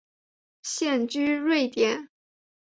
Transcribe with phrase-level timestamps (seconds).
[0.63, 2.09] 现居瑞典。